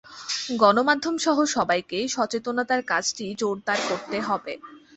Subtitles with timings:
[0.61, 4.53] গণমাধ্যমসহ সবাইকে সচেতনতার কাজটি জোরদার করতে হবে।